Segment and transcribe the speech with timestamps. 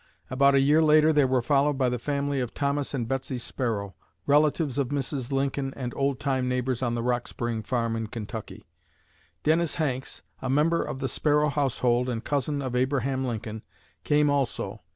[0.31, 3.93] About a year later they were followed by the family of Thomas and Betsy Sparrow,
[4.25, 5.31] relatives of Mrs.
[5.31, 8.65] Lincoln and old time neighbors on the Rock Spring farm in Kentucky.
[9.43, 13.61] Dennis Hanks, a member of the Sparrow household and cousin of Abraham Lincoln,
[14.03, 14.81] came also.